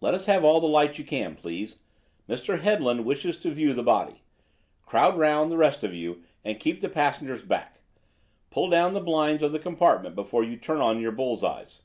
[0.00, 1.80] "Let us have all the light you can, please.
[2.26, 2.60] Mr.
[2.62, 4.22] Headland wishes to view the body.
[4.86, 7.80] Crowd round, the rest of you, and keep the passengers back.
[8.50, 11.82] Pull down the blinds of the compartment before you turn on your bull's eyes.